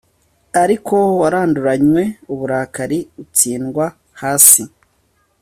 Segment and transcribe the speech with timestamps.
[0.61, 2.03] Ariko waranduranywe
[2.33, 3.85] uburakari utsindwa
[4.21, 4.61] hasi